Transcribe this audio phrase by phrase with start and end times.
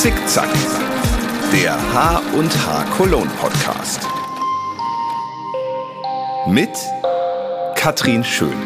[0.00, 0.48] Zickzack,
[1.52, 4.00] der H und H Cologne Podcast.
[6.46, 6.70] Mit
[7.74, 8.56] Katrin Schön.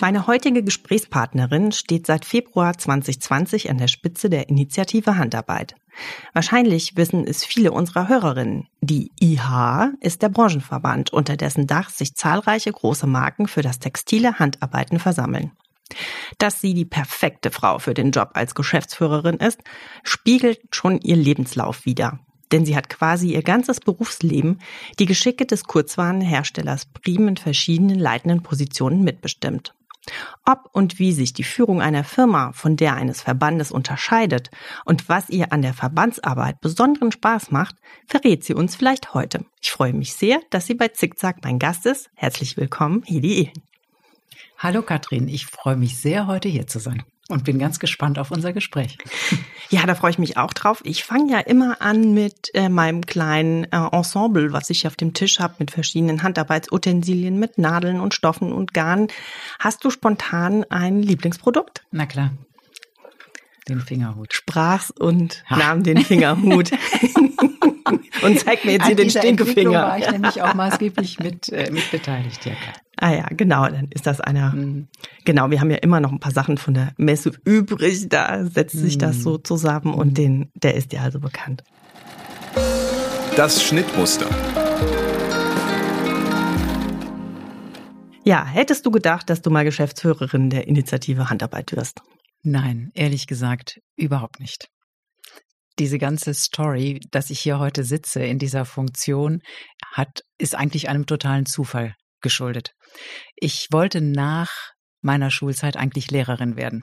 [0.00, 5.76] Meine heutige Gesprächspartnerin steht seit Februar 2020 an der Spitze der Initiative Handarbeit.
[6.32, 8.66] Wahrscheinlich wissen es viele unserer Hörerinnen.
[8.80, 14.40] Die IH ist der Branchenverband, unter dessen Dach sich zahlreiche große Marken für das textile
[14.40, 15.52] Handarbeiten versammeln.
[16.38, 19.60] Dass sie die perfekte Frau für den Job als Geschäftsführerin ist,
[20.02, 22.20] spiegelt schon ihr Lebenslauf wider.
[22.52, 24.60] Denn sie hat quasi ihr ganzes Berufsleben
[24.98, 29.74] die Geschicke des Kurzwarenherstellers Prim in verschiedenen leitenden Positionen mitbestimmt.
[30.46, 34.50] Ob und wie sich die Führung einer Firma von der eines Verbandes unterscheidet
[34.86, 39.44] und was ihr an der Verbandsarbeit besonderen Spaß macht, verrät sie uns vielleicht heute.
[39.60, 42.10] Ich freue mich sehr, dass sie bei Zickzack mein Gast ist.
[42.14, 43.67] Herzlich willkommen, Hedi Ehlen.
[44.60, 48.32] Hallo Katrin, ich freue mich sehr, heute hier zu sein und bin ganz gespannt auf
[48.32, 48.98] unser Gespräch.
[49.70, 50.80] Ja, da freue ich mich auch drauf.
[50.84, 55.12] Ich fange ja immer an mit äh, meinem kleinen äh, Ensemble, was ich auf dem
[55.12, 59.08] Tisch habe, mit verschiedenen Handarbeitsutensilien, mit Nadeln und Stoffen und Garn.
[59.58, 61.82] Hast du spontan ein Lieblingsprodukt?
[61.90, 62.30] Na klar.
[63.68, 64.32] Den Fingerhut.
[64.32, 65.58] Sprach's und ha.
[65.58, 66.70] nahm den Fingerhut.
[68.22, 69.82] und zeig mir jetzt hier den Stinkefinger.
[69.82, 72.74] war ich nämlich auch maßgeblich mit, äh, mit beteiligt, ja klar.
[73.00, 74.50] Ah ja, genau, dann ist das einer.
[74.50, 74.88] Mhm.
[75.24, 78.76] Genau, wir haben ja immer noch ein paar Sachen von der Messe übrig, da setzt
[78.76, 79.00] sich mhm.
[79.00, 81.62] das so zusammen und den, der ist ja also bekannt.
[83.36, 84.26] Das Schnittmuster.
[88.24, 92.02] Ja, hättest du gedacht, dass du mal Geschäftsführerin der Initiative Handarbeit wirst?
[92.42, 94.66] Nein, ehrlich gesagt, überhaupt nicht.
[95.78, 99.40] Diese ganze Story, dass ich hier heute sitze in dieser Funktion,
[99.94, 102.72] hat, ist eigentlich einem totalen Zufall geschuldet.
[103.36, 106.82] Ich wollte nach meiner Schulzeit eigentlich Lehrerin werden.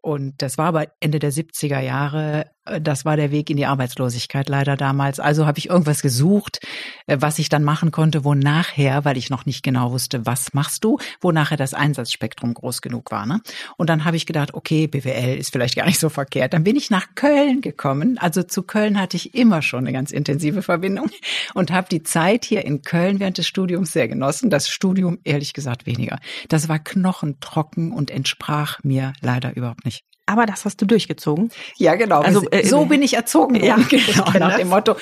[0.00, 2.50] Und das war aber Ende der 70er Jahre
[2.80, 5.20] das war der Weg in die Arbeitslosigkeit leider damals.
[5.20, 6.60] Also habe ich irgendwas gesucht,
[7.06, 10.54] äh, was ich dann machen konnte, wo nachher, weil ich noch nicht genau wusste, was
[10.54, 13.26] machst du, wo nachher das Einsatzspektrum groß genug war.
[13.26, 13.40] Ne?
[13.76, 16.52] Und dann habe ich gedacht, okay, BWL ist vielleicht gar nicht so verkehrt.
[16.52, 18.18] Dann bin ich nach Köln gekommen.
[18.18, 21.10] Also zu Köln hatte ich immer schon eine ganz intensive Verbindung
[21.54, 24.50] und habe die Zeit hier in Köln während des Studiums sehr genossen.
[24.50, 26.18] Das Studium ehrlich gesagt weniger.
[26.48, 30.07] Das war knochentrocken und entsprach mir leider überhaupt nicht.
[30.28, 31.48] Aber das hast du durchgezogen.
[31.78, 32.20] Ja, genau.
[32.20, 33.54] Also äh, so bin ich erzogen.
[33.54, 34.30] Ja, genau.
[34.38, 34.94] Nach dem Motto,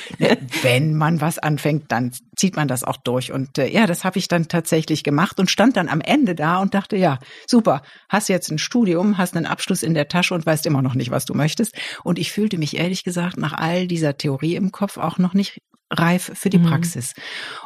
[0.63, 3.33] wenn man was anfängt, dann zieht man das auch durch.
[3.33, 6.59] Und äh, ja, das habe ich dann tatsächlich gemacht und stand dann am Ende da
[6.59, 10.47] und dachte, ja, super, hast jetzt ein Studium, hast einen Abschluss in der Tasche und
[10.47, 11.75] weißt immer noch nicht, was du möchtest.
[12.05, 15.61] Und ich fühlte mich ehrlich gesagt nach all dieser Theorie im Kopf auch noch nicht
[15.91, 16.67] reif für die mhm.
[16.67, 17.15] Praxis.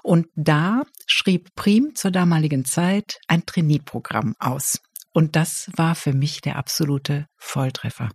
[0.03, 4.81] Und da schrieb Prim zur damaligen Zeit ein Trainee-Programm aus.
[5.13, 8.11] Und das war für mich der absolute Volltreffer.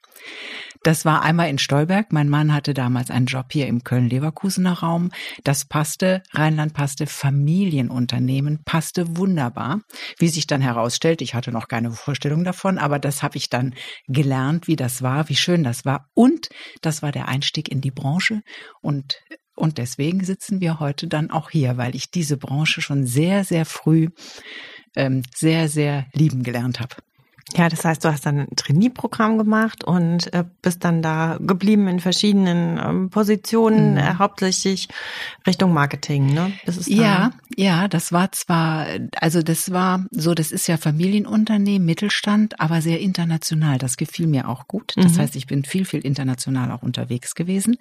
[0.83, 2.13] Das war einmal in Stolberg.
[2.13, 5.11] Mein Mann hatte damals einen Job hier im Köln-Leverkusener Raum.
[5.43, 9.81] Das passte, Rheinland passte, Familienunternehmen passte wunderbar.
[10.19, 13.73] Wie sich dann herausstellt, ich hatte noch keine Vorstellung davon, aber das habe ich dann
[14.07, 16.07] gelernt, wie das war, wie schön das war.
[16.13, 16.49] Und
[16.81, 18.41] das war der Einstieg in die Branche.
[18.81, 19.19] Und
[19.57, 23.65] und deswegen sitzen wir heute dann auch hier, weil ich diese Branche schon sehr, sehr
[23.65, 24.09] früh
[24.95, 26.95] ähm, sehr, sehr lieben gelernt habe.
[27.53, 31.87] Ja, das heißt, du hast dann ein Trainee-Programm gemacht und äh, bist dann da geblieben
[31.87, 33.97] in verschiedenen ähm, Positionen, mhm.
[33.97, 34.89] äh, hauptsächlich
[35.45, 36.53] Richtung Marketing, ne?
[36.65, 38.87] Das ist ja, ja, das war zwar,
[39.21, 43.77] also das war so, das ist ja Familienunternehmen, Mittelstand, aber sehr international.
[43.77, 44.93] Das gefiel mir auch gut.
[44.95, 45.19] Das mhm.
[45.19, 47.77] heißt, ich bin viel, viel international auch unterwegs gewesen.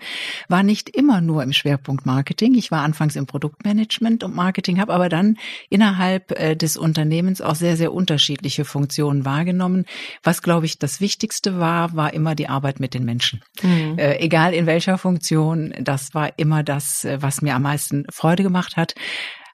[0.47, 2.55] War nicht immer nur im Schwerpunkt Marketing.
[2.55, 5.39] Ich war anfangs im Produktmanagement und Marketing, habe aber dann
[5.71, 9.85] innerhalb äh, des Unternehmens auch sehr, sehr unterschiedliche Funktionen wahrgenommen wahrgenommen.
[10.23, 13.43] Was, glaube ich, das Wichtigste war, war immer die Arbeit mit den Menschen.
[13.63, 13.99] Mhm.
[13.99, 18.43] Äh, egal in welcher Funktion, das war immer das, äh, was mir am meisten Freude
[18.43, 18.95] gemacht hat.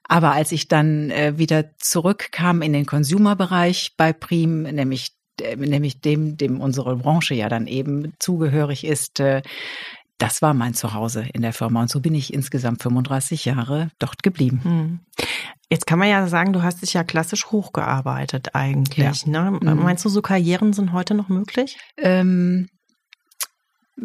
[0.07, 5.11] Aber als ich dann äh, wieder zurückkam in den Consumer-Bereich bei Prim, nämlich
[5.41, 9.41] äh, nämlich dem, dem unsere Branche ja dann eben zugehörig ist, äh,
[10.17, 11.81] das war mein Zuhause in der Firma.
[11.81, 14.61] Und so bin ich insgesamt 35 Jahre dort geblieben.
[14.63, 14.99] Hm.
[15.71, 19.25] Jetzt kann man ja sagen, du hast dich ja klassisch hochgearbeitet eigentlich.
[19.25, 19.51] Ja.
[19.51, 19.57] Ne?
[19.61, 19.81] Mhm.
[19.81, 21.77] Meinst du, so Karrieren sind heute noch möglich?
[21.95, 22.67] Ähm,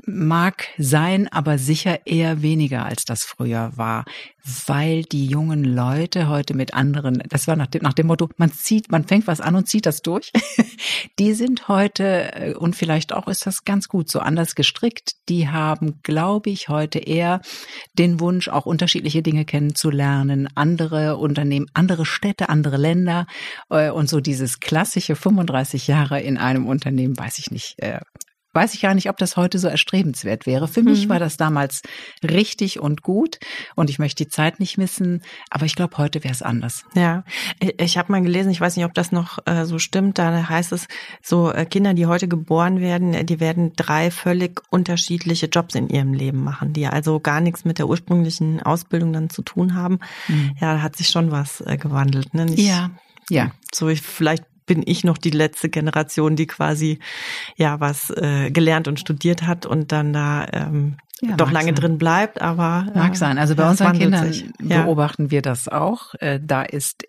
[0.04, 4.04] mag sein, aber sicher eher weniger als das früher war,
[4.66, 8.52] weil die jungen Leute heute mit anderen, das war nach dem, nach dem Motto, man
[8.52, 10.32] zieht, man fängt was an und zieht das durch.
[11.18, 15.48] Die sind heute, äh, und vielleicht auch ist das ganz gut so anders gestrickt, die
[15.48, 17.40] haben, glaube ich, heute eher
[17.94, 23.26] den Wunsch, auch unterschiedliche Dinge kennenzulernen, andere Unternehmen, andere Städte, andere Länder.
[23.70, 28.00] Äh, und so dieses klassische 35 Jahre in einem Unternehmen, weiß ich nicht, äh,
[28.56, 30.66] weiß ich gar nicht, ob das heute so erstrebenswert wäre.
[30.66, 30.90] Für mhm.
[30.90, 31.82] mich war das damals
[32.24, 33.38] richtig und gut
[33.76, 36.84] und ich möchte die Zeit nicht missen, aber ich glaube, heute wäre es anders.
[36.94, 37.22] Ja,
[37.78, 40.72] ich habe mal gelesen, ich weiß nicht, ob das noch äh, so stimmt, da heißt
[40.72, 40.88] es,
[41.22, 45.88] so äh, Kinder, die heute geboren werden, äh, die werden drei völlig unterschiedliche Jobs in
[45.88, 50.00] ihrem Leben machen, die also gar nichts mit der ursprünglichen Ausbildung dann zu tun haben.
[50.28, 50.56] Mhm.
[50.60, 52.34] Ja, da hat sich schon was gewandelt.
[52.34, 52.46] Ne?
[52.46, 52.90] Nicht, ja.
[53.28, 53.52] Ja.
[53.72, 56.98] So ich, vielleicht bin ich noch die letzte Generation, die quasi
[57.56, 61.74] ja was äh, gelernt und studiert hat und dann da ähm, ja, doch lange sein.
[61.76, 63.38] drin bleibt, aber mag äh, sein.
[63.38, 64.46] Also bei unseren Kindern sich.
[64.58, 65.30] beobachten ja.
[65.30, 66.14] wir das auch.
[66.16, 67.04] Äh, da ist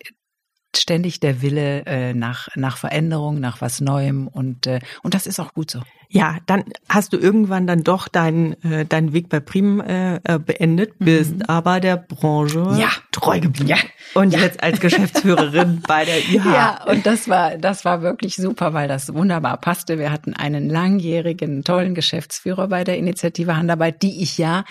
[0.76, 5.40] ständig der Wille äh, nach nach Veränderung, nach was Neuem und äh, und das ist
[5.40, 5.80] auch gut so.
[6.10, 10.38] Ja, dann hast du irgendwann dann doch deinen äh, deinen Weg bei Prim äh, äh
[10.38, 11.42] beendet, bist mhm.
[11.42, 12.88] aber der Branche ja.
[13.12, 13.68] treu geblieben.
[13.68, 13.76] Ja.
[14.14, 14.40] Und ja.
[14.40, 16.44] jetzt als Geschäftsführerin bei der IH.
[16.44, 19.98] Ja, und das war das war wirklich super, weil das wunderbar passte.
[19.98, 24.64] Wir hatten einen langjährigen tollen Geschäftsführer bei der Initiative Handarbeit, die ich ja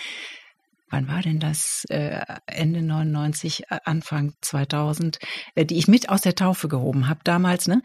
[0.89, 1.85] wann war denn das?
[1.89, 5.19] Äh, Ende 99, äh, Anfang 2000,
[5.55, 7.81] äh, die ich mit aus der Taufe gehoben habe damals, ne?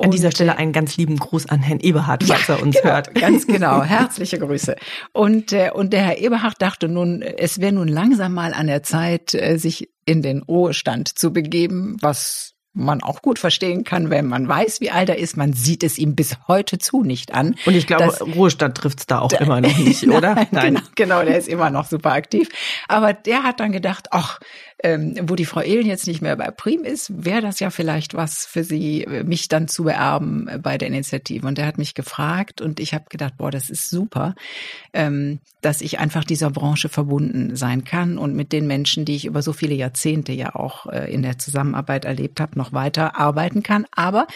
[0.00, 2.88] An dieser Stelle einen ganz lieben Gruß an Herrn Eberhard, falls ja, er uns genau,
[2.94, 3.14] hört.
[3.14, 4.76] Ganz genau, herzliche Grüße.
[5.12, 8.82] Und, äh, und der Herr Eberhard dachte nun, es wäre nun langsam mal an der
[8.82, 14.26] Zeit, äh, sich in den Ruhestand zu begeben, was man auch gut verstehen kann, wenn
[14.26, 15.36] man weiß, wie alt er ist.
[15.36, 17.54] Man sieht es ihm bis heute zu nicht an.
[17.66, 20.34] Und ich glaube, Ruhestand trifft's da auch immer noch nicht, oder?
[20.34, 20.74] Nein, Nein.
[20.74, 22.48] Genau, genau, der ist immer noch super aktiv.
[22.88, 24.40] Aber der hat dann gedacht, ach,
[24.82, 28.14] ähm, wo die Frau Ehlen jetzt nicht mehr bei Prim ist, wäre das ja vielleicht
[28.14, 31.46] was für sie, mich dann zu beerben bei der Initiative.
[31.46, 34.34] Und er hat mich gefragt und ich habe gedacht, boah, das ist super,
[34.92, 39.26] ähm, dass ich einfach dieser Branche verbunden sein kann und mit den Menschen, die ich
[39.26, 43.62] über so viele Jahrzehnte ja auch äh, in der Zusammenarbeit erlebt habe, noch weiter arbeiten
[43.62, 43.86] kann.
[43.90, 44.26] Aber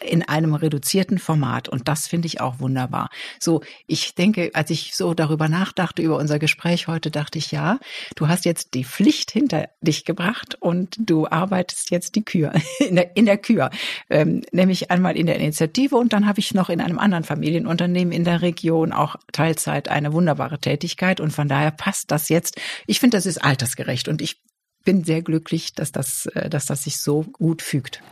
[0.00, 1.68] in einem reduzierten Format.
[1.68, 3.08] Und das finde ich auch wunderbar.
[3.38, 7.78] So, ich denke, als ich so darüber nachdachte, über unser Gespräch heute, dachte ich, ja,
[8.14, 12.96] du hast jetzt die Pflicht hinter dich gebracht und du arbeitest jetzt die Kür, in
[12.96, 13.70] der, in der Kür.
[14.10, 18.12] Ähm, nämlich einmal in der Initiative und dann habe ich noch in einem anderen Familienunternehmen
[18.12, 22.60] in der Region auch Teilzeit eine wunderbare Tätigkeit und von daher passt das jetzt.
[22.86, 24.42] Ich finde, das ist altersgerecht und ich
[24.86, 28.02] bin sehr glücklich, dass das, äh, dass das sich so gut fügt.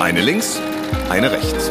[0.00, 0.58] Eine links,
[1.10, 1.70] eine rechts.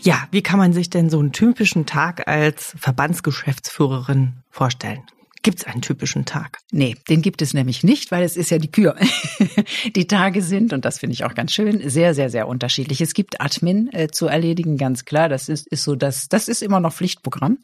[0.00, 5.02] Ja, wie kann man sich denn so einen typischen Tag als Verbandsgeschäftsführerin vorstellen?
[5.42, 6.58] Gibt es einen typischen Tag?
[6.70, 8.96] Nee, den gibt es nämlich nicht, weil es ist ja die Kür.
[9.96, 13.00] die Tage sind, und das finde ich auch ganz schön, sehr, sehr, sehr unterschiedlich.
[13.00, 15.30] Es gibt Admin äh, zu erledigen, ganz klar.
[15.30, 17.58] Das ist, ist so, das, das ist immer noch Pflichtprogramm.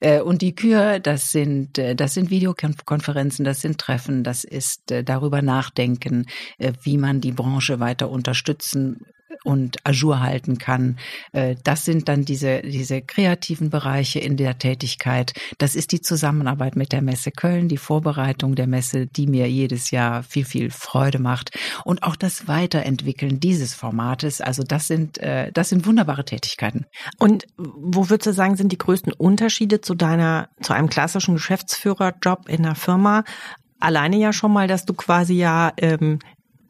[0.00, 4.90] Äh, und die Kür, das sind, äh, das sind Videokonferenzen, das sind Treffen, das ist
[4.90, 6.26] äh, darüber nachdenken,
[6.58, 9.00] äh, wie man die Branche weiter unterstützen
[9.42, 10.96] und Ajour halten kann.
[11.32, 15.32] Äh, das sind dann diese, diese kreativen Bereiche in der Tätigkeit.
[15.58, 19.90] Das ist die Zusammenarbeit mit der Messe Köln, die Vorbereitung der Messe, die mir jedes
[19.90, 21.50] Jahr viel, viel Freude macht.
[21.84, 24.40] Und auch das Weiterentwickeln dieses Formates.
[24.40, 26.86] Also das sind, äh, das sind wunderbare Tätigkeiten.
[27.18, 32.48] Und wo würdest du sagen, sind die größten Unterschiede zu deiner, zu einem klassischen Geschäftsführerjob
[32.48, 33.24] in der Firma?
[33.80, 36.18] Alleine ja schon mal, dass du quasi ja ähm,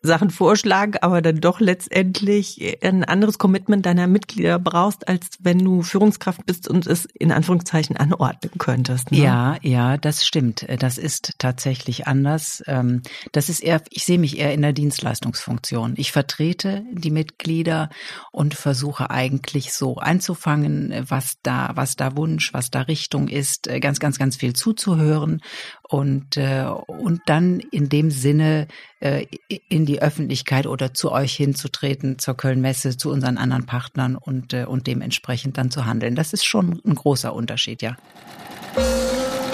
[0.04, 5.82] Sachen vorschlagen, aber dann doch letztendlich ein anderes Commitment deiner Mitglieder brauchst, als wenn du
[5.82, 9.10] Führungskraft bist und es in Anführungszeichen anordnen könntest.
[9.10, 9.18] Ne?
[9.18, 10.66] Ja, ja, das stimmt.
[10.78, 12.62] Das ist tatsächlich anders.
[12.66, 15.94] Ähm, das ist eher, ich sehe mich eher in der Dienstleistungsfunktion.
[15.96, 17.88] Ich vertrete die Mitglieder
[18.30, 24.00] und versuche eigentlich so einzufangen, was da, was da Wunsch, was da Richtung ist, ganz,
[24.00, 25.40] ganz, ganz viel zuzuhören
[25.88, 28.66] und, äh, und dann in dem Sinne
[29.00, 29.26] äh,
[29.68, 34.64] in die Öffentlichkeit oder zu euch hinzutreten, zur Köln-Messe, zu unseren anderen Partnern und, äh,
[34.64, 36.14] und dementsprechend dann zu handeln.
[36.14, 37.96] Das ist schon ein großer Unterschied, ja.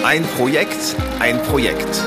[0.03, 2.01] Ein Projekt, ein Projekt.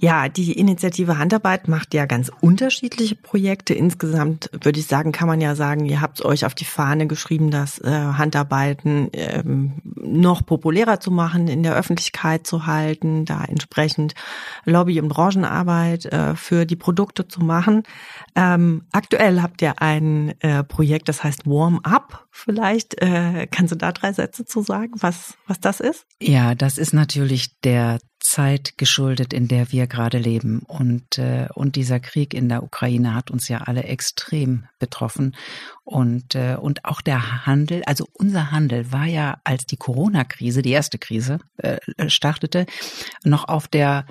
[0.00, 3.74] Ja, die Initiative Handarbeit macht ja ganz unterschiedliche Projekte.
[3.74, 7.50] Insgesamt würde ich sagen, kann man ja sagen, ihr habt euch auf die Fahne geschrieben,
[7.50, 14.14] das äh, Handarbeiten ähm, noch populärer zu machen, in der Öffentlichkeit zu halten, da entsprechend
[14.64, 17.82] Lobby- und Branchenarbeit äh, für die Produkte zu machen.
[18.36, 22.26] Ähm, aktuell habt ihr ein äh, Projekt, das heißt Warm Up.
[22.30, 26.06] Vielleicht äh, kannst du da drei Sätze zu sagen, was was das ist?
[26.20, 27.98] Ja, das ist natürlich der
[28.28, 30.60] Zeit geschuldet, in der wir gerade leben.
[30.66, 35.34] Und, äh, und dieser Krieg in der Ukraine hat uns ja alle extrem betroffen.
[35.84, 40.72] Und, äh, und auch der Handel, also unser Handel war ja, als die Corona-Krise, die
[40.72, 42.66] erste Krise, äh, startete,
[43.24, 44.04] noch auf der,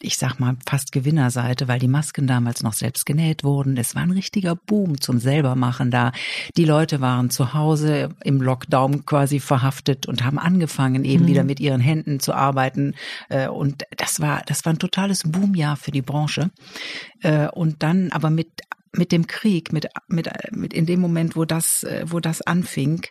[0.00, 3.76] ich sag mal, fast Gewinnerseite, weil die Masken damals noch selbst genäht wurden.
[3.76, 6.12] Es war ein richtiger Boom zum Selbermachen da.
[6.56, 11.28] Die Leute waren zu Hause im Lockdown quasi verhaftet und haben angefangen, eben mhm.
[11.28, 12.94] wieder mit ihren Händen zu arbeiten.
[13.28, 16.50] Äh, und das war, das war ein totales Boomjahr für die Branche.
[17.20, 18.48] Äh, und dann aber mit
[18.92, 23.02] mit dem Krieg, mit, mit, mit in dem Moment, wo das, äh, wo das anfing,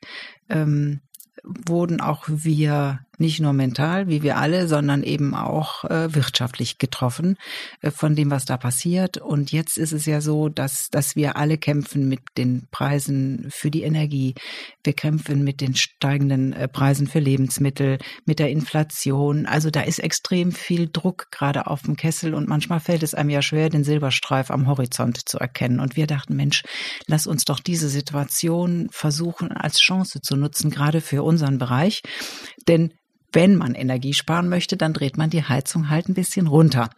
[0.50, 1.02] ähm,
[1.44, 7.38] wurden auch wir nicht nur mental, wie wir alle, sondern eben auch äh, wirtschaftlich getroffen
[7.82, 9.18] äh, von dem, was da passiert.
[9.18, 13.72] Und jetzt ist es ja so, dass, dass wir alle kämpfen mit den Preisen für
[13.72, 14.36] die Energie.
[14.84, 19.46] Wir kämpfen mit den steigenden äh, Preisen für Lebensmittel, mit der Inflation.
[19.46, 23.30] Also da ist extrem viel Druck gerade auf dem Kessel und manchmal fällt es einem
[23.30, 25.80] ja schwer, den Silberstreif am Horizont zu erkennen.
[25.80, 26.64] Und wir dachten, Mensch,
[27.08, 32.02] lass uns doch diese Situation versuchen als Chance zu nutzen, gerade für unseren Bereich.
[32.68, 32.94] Denn
[33.32, 36.90] wenn man Energie sparen möchte, dann dreht man die Heizung halt ein bisschen runter.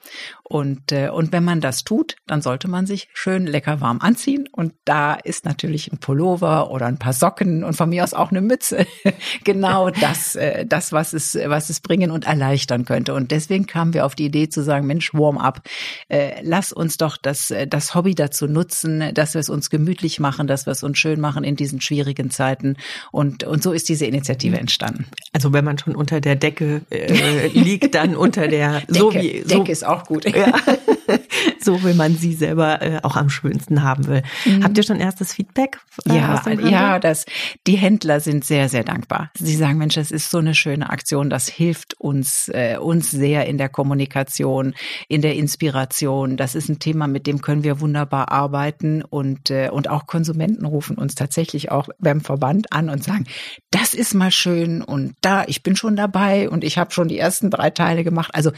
[0.49, 4.49] Und, äh, und wenn man das tut, dann sollte man sich schön lecker warm anziehen.
[4.51, 8.31] Und da ist natürlich ein Pullover oder ein paar Socken und von mir aus auch
[8.31, 8.87] eine Mütze
[9.43, 13.13] genau das, äh, das was, es, was es bringen und erleichtern könnte.
[13.13, 15.61] Und deswegen kamen wir auf die Idee zu sagen, Mensch, Warm-up,
[16.07, 20.19] äh, lass uns doch das, äh, das Hobby dazu nutzen, dass wir es uns gemütlich
[20.19, 22.75] machen, dass wir es uns schön machen in diesen schwierigen Zeiten.
[23.11, 25.05] Und, und so ist diese Initiative entstanden.
[25.31, 29.43] Also wenn man schon unter der Decke äh, liegt, dann unter der Decke, so wie
[29.45, 30.25] so, Decke ist auch gut.
[30.39, 30.53] Ja.
[31.59, 34.23] so wie man sie selber äh, auch am schönsten haben will.
[34.45, 34.63] Mhm.
[34.63, 35.79] Habt ihr schon erstes Feedback?
[36.07, 37.25] Äh, ja, ja, das,
[37.67, 39.31] die Händler sind sehr, sehr dankbar.
[39.37, 43.45] Sie sagen, Mensch, das ist so eine schöne Aktion, das hilft uns, äh, uns sehr
[43.45, 44.73] in der Kommunikation,
[45.07, 46.37] in der Inspiration.
[46.37, 50.65] Das ist ein Thema, mit dem können wir wunderbar arbeiten und, äh, und auch Konsumenten
[50.65, 53.25] rufen uns tatsächlich auch beim Verband an und sagen,
[53.71, 57.17] das ist mal schön und da, ich bin schon dabei und ich habe schon die
[57.17, 58.31] ersten drei Teile gemacht.
[58.33, 58.51] Also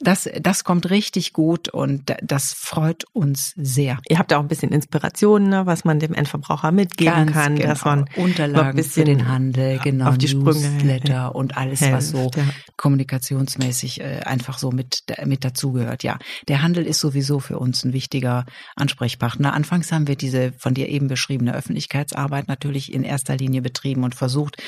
[0.00, 3.98] das, das kommt richtig gut und das freut uns sehr.
[4.08, 7.68] Ihr habt auch ein bisschen Inspiration, ne, was man dem Endverbraucher mitgeben Ganz kann, genau.
[7.68, 12.30] dass man Unterlagen für den Handel, genau, auf die Newsletter und alles, helft, was so
[12.36, 12.44] ja.
[12.76, 16.02] kommunikationsmäßig äh, einfach so mit mit dazugehört.
[16.02, 19.52] Ja, der Handel ist sowieso für uns ein wichtiger Ansprechpartner.
[19.52, 24.14] Anfangs haben wir diese von dir eben beschriebene Öffentlichkeitsarbeit natürlich in erster Linie betrieben und
[24.14, 24.62] versucht,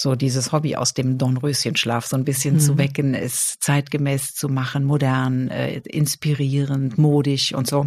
[0.00, 2.60] so dieses Hobby aus dem Dornröschenschlaf so ein bisschen mhm.
[2.60, 7.86] zu wecken, es zeitgemäß zu machen, modern, äh, inspirierend, modisch und so.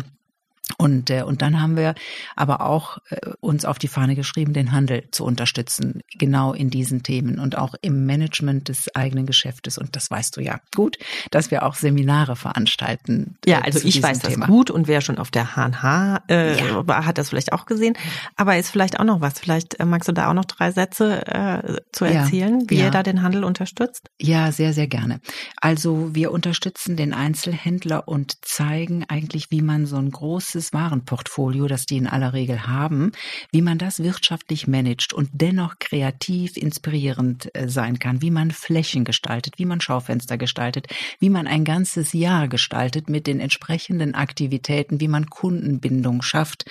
[0.77, 1.93] Und, äh, und dann haben wir
[2.35, 7.03] aber auch äh, uns auf die Fahne geschrieben, den Handel zu unterstützen, genau in diesen
[7.03, 9.77] Themen und auch im Management des eigenen Geschäftes.
[9.77, 10.97] Und das weißt du ja gut,
[11.31, 13.35] dass wir auch Seminare veranstalten.
[13.45, 14.45] Äh, ja, also ich weiß Thema.
[14.45, 17.05] das gut und wer schon auf der HNH äh, ja.
[17.05, 17.97] hat das vielleicht auch gesehen.
[18.37, 19.39] Aber ist vielleicht auch noch was.
[19.39, 22.85] Vielleicht äh, magst du da auch noch drei Sätze äh, zu erzählen, ja, wie ja.
[22.85, 24.09] ihr da den Handel unterstützt?
[24.19, 25.19] Ja, sehr, sehr gerne.
[25.57, 31.67] Also wir unterstützen den Einzelhändler und zeigen eigentlich, wie man so ein großes großes Warenportfolio,
[31.67, 33.11] das die in aller Regel haben,
[33.51, 39.03] wie man das wirtschaftlich managt und dennoch kreativ, inspirierend äh, sein kann, wie man Flächen
[39.03, 40.87] gestaltet, wie man Schaufenster gestaltet,
[41.19, 46.65] wie man ein ganzes Jahr gestaltet mit den entsprechenden Aktivitäten, wie man Kundenbindung schafft.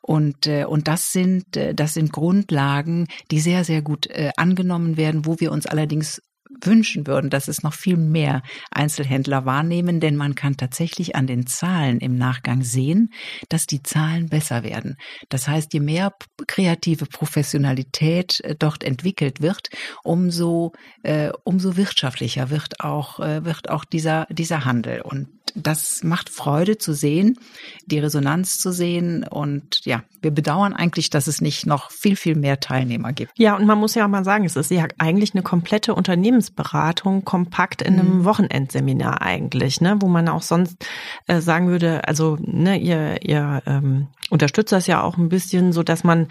[0.00, 5.26] Und, äh, und das sind, äh, das sind Grundlagen, die sehr, sehr gut angenommen werden,
[5.26, 6.22] wo wir uns allerdings
[6.62, 11.46] wünschen würden, dass es noch viel mehr Einzelhändler wahrnehmen, denn man kann tatsächlich an den
[11.46, 13.12] Zahlen im Nachgang sehen,
[13.48, 14.96] dass die Zahlen besser werden.
[15.28, 16.12] Das heißt, je mehr
[16.46, 19.68] kreative Professionalität äh, dort entwickelt wird,
[20.02, 20.72] umso
[21.02, 26.78] äh, umso wirtschaftlicher wird auch äh, wird auch dieser dieser Handel und das macht Freude
[26.78, 27.38] zu sehen,
[27.86, 32.34] die Resonanz zu sehen und ja, wir bedauern eigentlich, dass es nicht noch viel viel
[32.34, 33.32] mehr Teilnehmer gibt.
[33.36, 36.36] Ja, und man muss ja auch mal sagen, es ist ja eigentlich eine komplette Unternehmens
[36.46, 38.24] Unternehmensberatung kompakt in einem mhm.
[38.24, 40.86] Wochenendseminar eigentlich, ne, wo man auch sonst
[41.26, 45.82] äh, sagen würde, also ne, ihr, ihr ähm, unterstützt das ja auch ein bisschen, so
[45.82, 46.28] dass man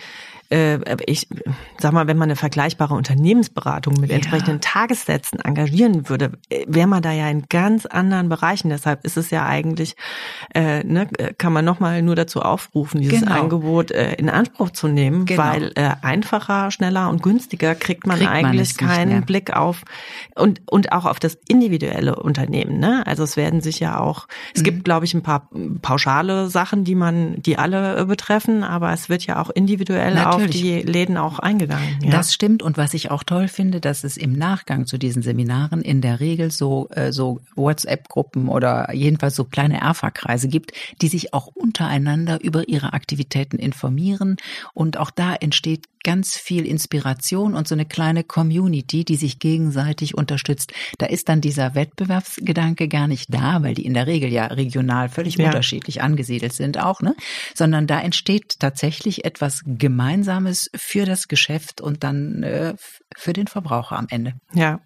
[0.49, 1.27] äh, ich
[1.79, 4.15] sag mal, wenn man eine vergleichbare Unternehmensberatung mit ja.
[4.15, 8.69] entsprechenden Tagessätzen engagieren würde, äh, wäre man da ja in ganz anderen Bereichen.
[8.69, 9.95] Deshalb ist es ja eigentlich,
[10.53, 13.41] äh, ne, kann man nochmal nur dazu aufrufen, dieses genau.
[13.41, 15.43] Angebot äh, in Anspruch zu nehmen, genau.
[15.43, 19.83] weil äh, einfacher, schneller und günstiger kriegt man kriegt eigentlich man keinen Blick auf
[20.35, 22.79] und und auch auf das individuelle Unternehmen.
[22.79, 23.03] Ne?
[23.05, 24.65] Also es werden sich ja auch, es mhm.
[24.65, 25.49] gibt glaube ich ein paar
[25.81, 30.45] pauschale Sachen, die man, die alle betreffen, aber es wird ja auch individuell Natürlich auf
[30.47, 31.99] die Läden auch eingegangen.
[32.03, 32.11] Ja.
[32.11, 32.63] Das stimmt.
[32.63, 36.19] Und was ich auch toll finde, dass es im Nachgang zu diesen Seminaren in der
[36.19, 42.43] Regel so, äh, so WhatsApp-Gruppen oder jedenfalls so kleine Erfa-Kreise gibt, die sich auch untereinander
[42.43, 44.37] über ihre Aktivitäten informieren.
[44.73, 50.15] Und auch da entsteht ganz viel Inspiration und so eine kleine Community, die sich gegenseitig
[50.15, 50.71] unterstützt.
[50.99, 55.09] Da ist dann dieser Wettbewerbsgedanke gar nicht da, weil die in der Regel ja regional
[55.09, 55.47] völlig ja.
[55.47, 57.15] unterschiedlich angesiedelt sind auch, ne?
[57.55, 62.75] Sondern da entsteht tatsächlich etwas Gemeinsames für das Geschäft und dann äh,
[63.17, 64.33] für den Verbraucher am Ende.
[64.53, 64.81] Ja.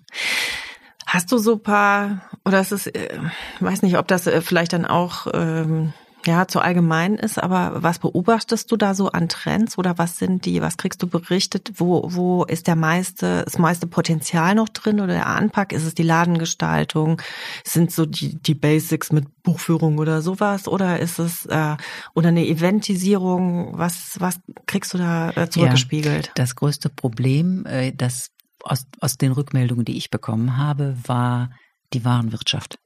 [1.05, 3.19] Hast du so paar, oder ist es, äh,
[3.59, 5.91] weiß nicht, ob das äh, vielleicht dann auch ähm,
[6.25, 10.45] ja, zu allgemein ist, aber was beobachtest du da so an Trends oder was sind
[10.45, 14.99] die, was kriegst du berichtet, wo, wo ist der meiste, das meiste Potenzial noch drin
[14.99, 15.71] oder der Anpack?
[15.71, 17.21] Ist es die Ladengestaltung?
[17.63, 20.67] Sind so die, die Basics mit Buchführung oder sowas?
[20.67, 21.77] Oder ist es, äh,
[22.13, 23.77] oder eine Eventisierung?
[23.77, 26.27] Was, was kriegst du da äh, zurückgespiegelt?
[26.27, 28.31] Ja, das größte Problem, äh, das
[28.63, 31.51] aus, aus den Rückmeldungen, die ich bekommen habe, war
[31.93, 32.77] die Warenwirtschaft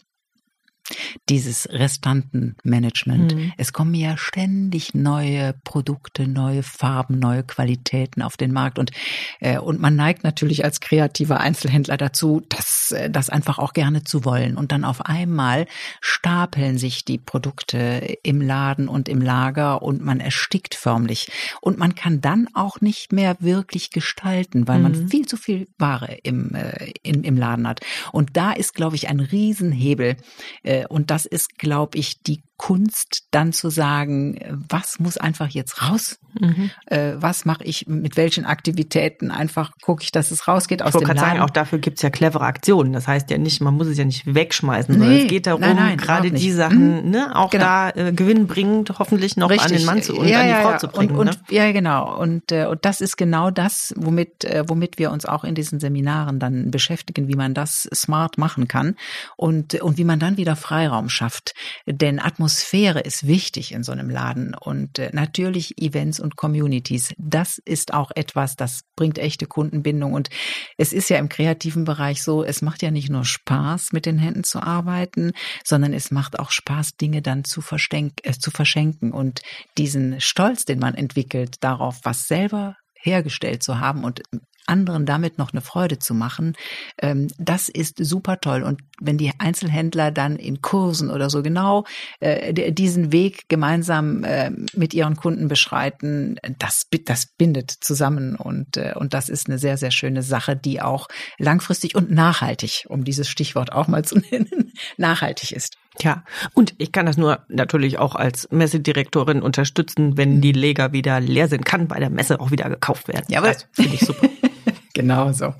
[1.29, 3.36] dieses Restantenmanagement.
[3.36, 3.53] Mhm.
[3.58, 8.91] Es kommen ja ständig neue Produkte, neue Farben, neue Qualitäten auf den Markt und
[9.39, 14.03] äh, und man neigt natürlich als kreativer Einzelhändler dazu, das äh, das einfach auch gerne
[14.03, 15.65] zu wollen und dann auf einmal
[16.01, 21.31] stapeln sich die Produkte im Laden und im Lager und man erstickt förmlich
[21.62, 24.83] und man kann dann auch nicht mehr wirklich gestalten, weil mhm.
[24.83, 27.81] man viel zu viel Ware im, äh, im im Laden hat
[28.12, 30.17] und da ist glaube ich ein Riesenhebel
[30.63, 35.81] äh, und das ist, glaube ich, die Kunst, dann zu sagen, was muss einfach jetzt
[35.81, 36.19] raus?
[36.39, 36.71] Mhm.
[36.85, 39.31] Äh, was mache ich mit welchen Aktivitäten?
[39.31, 41.19] Einfach gucke ich, dass es rausgeht aus ich dem Laden.
[41.19, 42.82] sagen, auch dafür gibt's ja clevere Aktionen.
[42.91, 45.75] Das heißt ja nicht, man muss es ja nicht wegschmeißen, sondern es geht darum, nein,
[45.75, 47.11] nein, gerade die Sachen, mhm.
[47.11, 47.63] ne, auch genau.
[47.63, 49.71] da äh, gewinnbringend hoffentlich noch Richtig.
[49.71, 50.77] an den Mann zu und ja, an die ja, Frau ja.
[50.79, 51.15] zu bringen.
[51.15, 51.31] Und, ne?
[51.31, 52.19] und, ja, genau.
[52.19, 55.79] Und, äh, und das ist genau das, womit, äh, womit wir uns auch in diesen
[55.79, 58.95] Seminaren dann beschäftigen, wie man das smart machen kann
[59.37, 61.53] und, und wie man dann wieder Freiraum schafft.
[61.85, 67.13] Denn Atmosphäre ist wichtig in so einem Laden und äh, natürlich Events und Communities.
[67.17, 70.29] Das ist auch etwas, das bringt echte Kundenbindung und
[70.77, 74.17] es ist ja im kreativen Bereich so, es macht ja nicht nur Spaß, mit den
[74.17, 79.41] Händen zu arbeiten, sondern es macht auch Spaß, Dinge dann zu, äh, zu verschenken und
[79.78, 84.21] diesen Stolz, den man entwickelt, darauf, was selber hergestellt zu haben und
[84.67, 86.56] anderen damit noch eine Freude zu machen,
[87.02, 88.63] ähm, das ist super toll.
[88.63, 91.86] Und wenn die Einzelhändler dann in Kursen oder so genau
[92.19, 98.93] äh, diesen Weg gemeinsam äh, mit ihren Kunden beschreiten, das, das bindet zusammen und, äh,
[98.95, 103.28] und das ist eine sehr, sehr schöne Sache, die auch langfristig und nachhaltig, um dieses
[103.28, 105.78] Stichwort auch mal zu nennen, nachhaltig ist.
[106.02, 106.23] Ja,
[106.54, 111.47] und ich kann das nur natürlich auch als Messedirektorin unterstützen, wenn die Leger wieder leer
[111.47, 113.26] sind, kann bei der Messe auch wieder gekauft werden.
[113.30, 114.28] Ja, aber finde ich super.
[114.93, 115.53] genau so.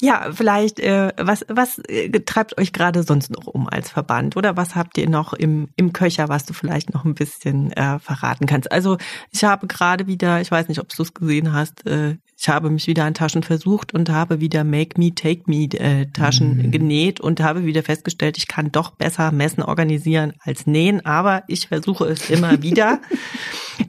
[0.00, 4.36] Ja, vielleicht, äh, was, was äh, treibt euch gerade sonst noch um als Verband?
[4.36, 7.98] Oder was habt ihr noch im, im Köcher, was du vielleicht noch ein bisschen äh,
[7.98, 8.70] verraten kannst?
[8.70, 8.98] Also
[9.32, 12.68] ich habe gerade wieder, ich weiß nicht, ob du es gesehen hast, äh, ich habe
[12.68, 16.70] mich wieder an Taschen versucht und habe wieder Make Me, Take Me äh, Taschen mhm.
[16.70, 21.68] genäht und habe wieder festgestellt, ich kann doch besser Messen organisieren als nähen, aber ich
[21.68, 23.00] versuche es immer wieder.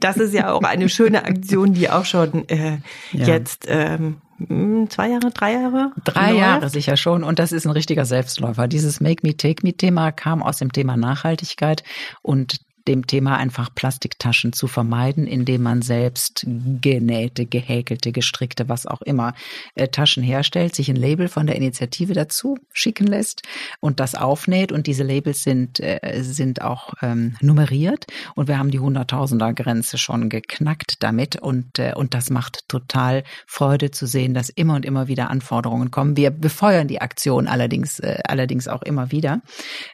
[0.00, 2.78] das ist ja auch eine schöne Aktion, die auch schon äh,
[3.12, 3.26] ja.
[3.26, 5.92] jetzt ähm, hm, zwei Jahre, drei Jahre?
[6.04, 6.40] Drei läuft.
[6.40, 7.24] Jahre sicher schon.
[7.24, 8.68] Und das ist ein richtiger Selbstläufer.
[8.68, 11.82] Dieses Make Me, Take Me Thema kam aus dem Thema Nachhaltigkeit
[12.22, 19.02] und dem Thema einfach Plastiktaschen zu vermeiden, indem man selbst genähte, gehäkelte, gestrickte, was auch
[19.02, 19.34] immer
[19.74, 23.42] äh, Taschen herstellt, sich ein Label von der Initiative dazu schicken lässt
[23.80, 24.72] und das aufnäht.
[24.72, 28.06] Und diese Labels sind äh, sind auch ähm, nummeriert.
[28.34, 31.36] Und wir haben die Hunderttausender Grenze schon geknackt damit.
[31.36, 35.90] Und äh, und das macht total Freude zu sehen, dass immer und immer wieder Anforderungen
[35.90, 36.16] kommen.
[36.16, 39.42] Wir befeuern die Aktion allerdings äh, allerdings auch immer wieder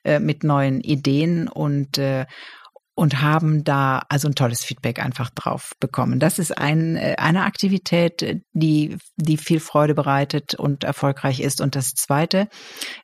[0.04, 1.48] äh, mit neuen Ideen.
[1.48, 2.26] Und äh,
[2.94, 6.20] und haben da also ein tolles Feedback einfach drauf bekommen.
[6.20, 11.60] Das ist ein, äh, eine Aktivität, die, die viel Freude bereitet und erfolgreich ist.
[11.60, 12.48] Und das zweite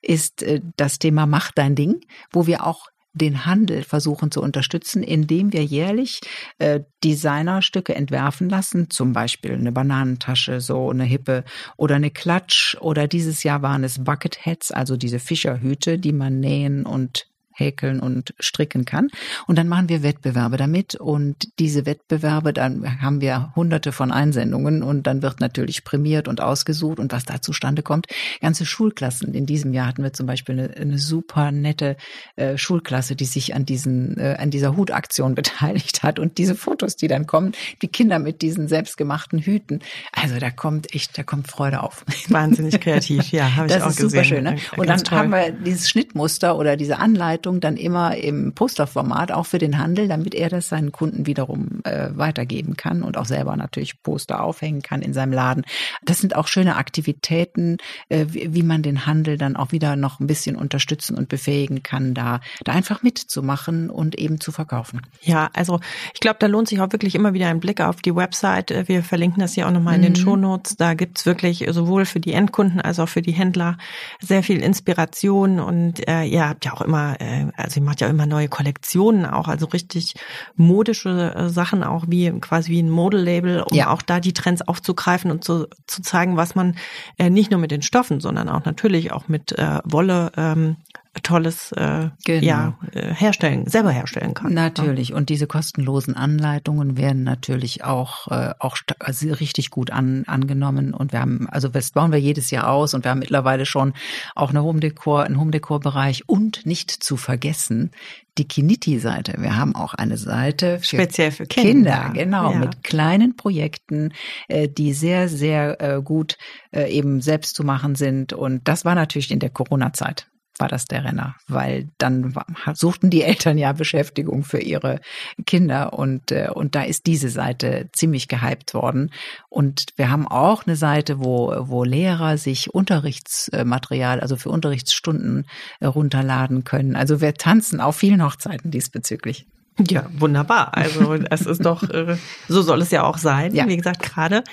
[0.01, 2.01] ist äh, das Thema Mach dein Ding,
[2.33, 6.21] wo wir auch den Handel versuchen zu unterstützen, indem wir jährlich
[6.59, 11.45] äh, Designerstücke entwerfen lassen, zum Beispiel eine Bananentasche, so eine Hippe
[11.77, 16.87] oder eine Klatsch oder dieses Jahr waren es Bucketheads, also diese Fischerhüte, die man nähen
[16.87, 17.27] und
[17.61, 19.09] häkeln und stricken kann.
[19.47, 24.83] Und dann machen wir Wettbewerbe damit und diese Wettbewerbe, dann haben wir hunderte von Einsendungen
[24.83, 28.07] und dann wird natürlich prämiert und ausgesucht und was da zustande kommt.
[28.41, 29.35] Ganze Schulklassen.
[29.35, 31.97] In diesem Jahr hatten wir zum Beispiel eine, eine super nette
[32.37, 36.97] äh, Schulklasse, die sich an diesen, äh, an dieser Hutaktion beteiligt hat und diese Fotos,
[36.97, 39.81] die dann kommen, die Kinder mit diesen selbstgemachten Hüten.
[40.13, 42.05] Also da kommt echt, da kommt Freude auf.
[42.29, 43.91] Wahnsinnig kreativ, ja, habe ich auch gesehen.
[43.91, 44.45] Das ist super schön.
[44.45, 44.57] Ne?
[44.77, 45.19] Und dann toll.
[45.19, 50.07] haben wir dieses Schnittmuster oder diese Anleitung dann immer im Posterformat auch für den Handel,
[50.07, 54.83] damit er das seinen Kunden wiederum äh, weitergeben kann und auch selber natürlich Poster aufhängen
[54.83, 55.65] kann in seinem Laden.
[56.05, 60.21] Das sind auch schöne Aktivitäten, äh, wie, wie man den Handel dann auch wieder noch
[60.21, 65.01] ein bisschen unterstützen und befähigen kann, da, da einfach mitzumachen und eben zu verkaufen.
[65.23, 65.81] Ja, also
[66.15, 68.87] ich glaube, da lohnt sich auch wirklich immer wieder ein Blick auf die Website.
[68.87, 70.17] Wir verlinken das hier auch nochmal in den mhm.
[70.17, 70.77] Shownotes.
[70.77, 73.79] Da gibt's wirklich sowohl für die Endkunden als auch für die Händler
[74.21, 78.09] sehr viel Inspiration und äh, ihr habt ja auch immer, äh, also ihr macht ja
[78.09, 80.15] immer neue Kollektionen auch, also richtig
[80.57, 83.91] modische äh, Sachen auch wie quasi wie ein Model-Label, um ja.
[83.91, 86.77] auch da die Trends aufzugreifen und zu, zu zeigen, was man
[87.19, 90.77] äh, nicht nur mit den Stoffen, sondern auch natürlich auch mit äh, Wolle ähm,
[91.25, 92.47] Tolles äh, genau.
[92.47, 94.55] ja, äh, herstellen, selber herstellen kann.
[94.55, 95.13] Natürlich.
[95.13, 100.95] Und diese kostenlosen Anleitungen werden natürlich auch, äh, auch also richtig gut an, angenommen.
[100.95, 103.93] Und wir haben, also das bauen wir jedes Jahr aus und wir haben mittlerweile schon
[104.37, 107.91] auch eine Home Decor, einen Home Decor Bereich und nicht zu vergessen
[108.39, 109.35] die Kiniti-Seite.
[109.39, 112.59] Wir haben auch eine Seite für speziell für Kinder, Kinder genau, ja.
[112.59, 114.13] mit kleinen Projekten,
[114.47, 116.39] äh, die sehr, sehr äh, gut
[116.73, 118.33] eben selbst zu machen sind.
[118.33, 122.35] Und das war natürlich in der Corona-Zeit war das der Renner, weil dann
[122.75, 125.01] suchten die Eltern ja Beschäftigung für ihre
[125.47, 129.11] Kinder und, äh, und da ist diese Seite ziemlich gehypt worden.
[129.49, 135.47] Und wir haben auch eine Seite, wo, wo Lehrer sich Unterrichtsmaterial, also für Unterrichtsstunden
[135.81, 136.97] äh, runterladen können.
[136.97, 139.47] Also wir tanzen auf vielen Hochzeiten diesbezüglich.
[139.89, 140.77] Ja, wunderbar.
[140.77, 142.17] Also es ist doch, äh,
[142.49, 143.55] so soll es ja auch sein.
[143.55, 143.67] Ja.
[143.69, 144.45] Wie gesagt, gerade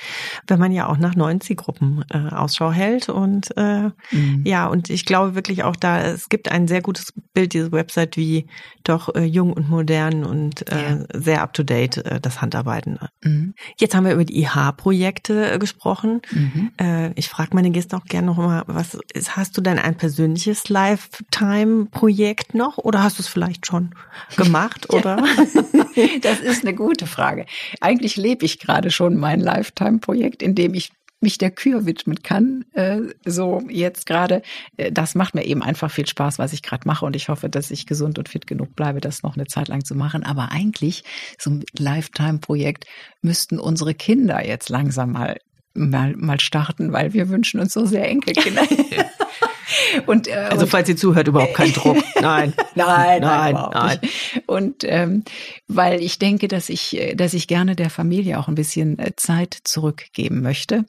[0.47, 3.09] wenn man ja auch nach neuen Zielgruppen äh, Ausschau hält.
[3.09, 4.43] Und äh, mhm.
[4.45, 8.15] ja, und ich glaube wirklich auch da, es gibt ein sehr gutes Bild, diese Website,
[8.17, 8.47] wie
[8.83, 11.05] doch äh, jung und modern und äh, ja.
[11.13, 12.99] sehr up-to-date äh, das Handarbeiten.
[13.23, 13.53] Mhm.
[13.77, 16.21] Jetzt haben wir über die IH-Projekte äh, gesprochen.
[16.31, 16.71] Mhm.
[16.79, 19.95] Äh, ich frage meine Gäste auch gerne noch mal, was ist, hast du denn ein
[19.95, 23.91] persönliches Lifetime-Projekt noch oder hast du es vielleicht schon
[24.37, 24.93] gemacht?
[24.93, 25.16] Oder
[26.21, 27.45] das ist eine gute Frage.
[27.81, 32.65] Eigentlich lebe ich gerade schon mein Lifetime-Projekt, in dem ich mich der Kür widmen kann,
[32.73, 34.43] äh, so jetzt gerade.
[34.77, 37.49] Äh, das macht mir eben einfach viel Spaß, was ich gerade mache und ich hoffe,
[37.49, 40.23] dass ich gesund und fit genug bleibe, das noch eine Zeit lang zu machen.
[40.23, 41.03] Aber eigentlich,
[41.39, 42.85] so ein Lifetime-Projekt
[43.21, 45.37] müssten unsere Kinder jetzt langsam mal
[45.77, 48.63] mal, mal starten, weil wir wünschen uns so sehr Enkelkinder.
[50.05, 51.97] Und, äh, also falls ihr zuhört, überhaupt kein Druck.
[52.21, 53.69] Nein, nein, nein, nein.
[53.73, 53.99] nein.
[54.45, 55.23] Und ähm,
[55.67, 59.57] weil ich denke, dass ich, dass ich gerne der Familie auch ein bisschen äh, Zeit
[59.63, 60.85] zurückgeben möchte.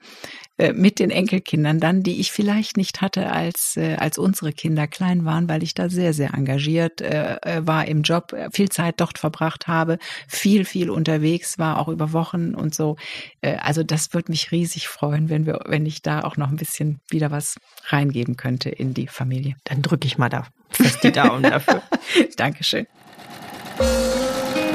[0.58, 4.86] Äh, mit den Enkelkindern dann, die ich vielleicht nicht hatte, als, äh, als unsere Kinder
[4.86, 9.18] klein waren, weil ich da sehr, sehr engagiert äh, war im Job, viel Zeit dort
[9.18, 12.96] verbracht habe, viel, viel unterwegs war, auch über Wochen und so.
[13.42, 17.00] Also das würde mich riesig freuen, wenn wir, wenn ich da auch noch ein bisschen
[17.08, 19.56] wieder was reingeben könnte in die Familie.
[19.64, 21.82] Dann drücke ich mal da fest die Daumen dafür.
[22.36, 22.86] Dankeschön.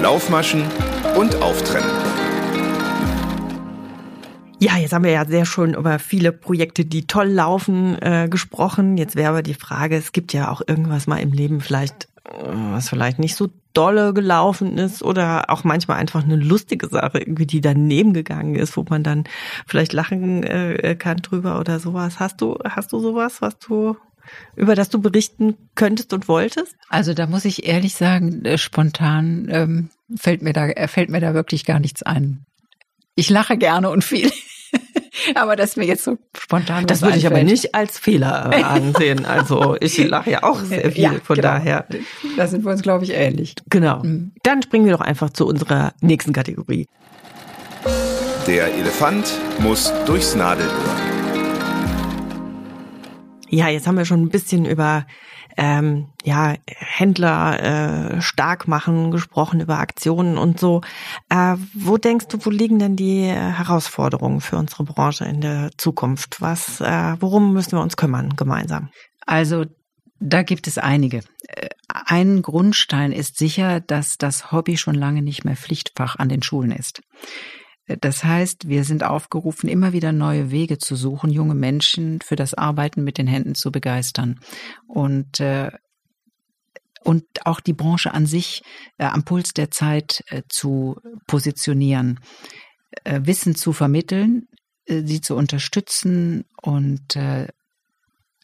[0.01, 0.63] Laufmaschen
[1.15, 2.12] und Auftrennen.
[4.63, 8.95] Ja, jetzt haben wir ja sehr schön über viele Projekte, die toll laufen, äh, gesprochen.
[8.95, 12.31] Jetzt wäre aber die Frage, es gibt ja auch irgendwas mal im Leben vielleicht, äh,
[12.71, 17.45] was vielleicht nicht so dolle gelaufen ist oder auch manchmal einfach eine lustige Sache, irgendwie
[17.45, 19.25] die daneben gegangen ist, wo man dann
[19.67, 22.21] vielleicht lachen äh, kann drüber oder sowas.
[22.21, 23.97] Hast du, hast du sowas, was du
[24.55, 26.77] über das du berichten könntest und wolltest?
[26.87, 31.33] Also da muss ich ehrlich sagen, äh, spontan ähm, fällt mir da fällt mir da
[31.33, 32.45] wirklich gar nichts ein.
[33.15, 34.31] Ich lache gerne und viel.
[35.35, 36.85] aber das mir jetzt so spontan.
[36.85, 39.25] Das würde ich aber nicht als Fehler äh, ansehen.
[39.25, 41.47] Also ich lache ja auch sehr viel, ja, von genau.
[41.47, 41.87] daher.
[42.37, 43.55] Da sind wir uns, glaube ich, ähnlich.
[43.69, 44.03] Genau.
[44.03, 44.31] Mhm.
[44.43, 46.87] Dann springen wir doch einfach zu unserer nächsten Kategorie.
[48.47, 50.69] Der Elefant muss durchs Nadelöhr.
[53.49, 55.05] Ja, jetzt haben wir schon ein bisschen über
[55.57, 60.81] ähm, ja, Händler äh, stark machen gesprochen, über Aktionen und so.
[61.29, 66.41] Äh, wo denkst du, wo liegen denn die Herausforderungen für unsere Branche in der Zukunft?
[66.41, 68.89] Was, äh, worum müssen wir uns kümmern gemeinsam?
[69.25, 69.65] Also
[70.19, 71.21] da gibt es einige.
[71.47, 76.41] Äh, ein Grundstein ist sicher, dass das Hobby schon lange nicht mehr Pflichtfach an den
[76.41, 77.01] Schulen ist.
[77.85, 82.53] Das heißt, wir sind aufgerufen, immer wieder neue Wege zu suchen, junge Menschen für das
[82.53, 84.39] Arbeiten mit den Händen zu begeistern.
[84.87, 85.71] Und äh,
[87.03, 88.63] und auch die Branche an sich
[88.97, 92.21] äh, am Puls der Zeit äh, zu positionieren,
[93.03, 94.47] äh, Wissen zu vermitteln,
[94.85, 97.47] äh, sie zu unterstützen und äh,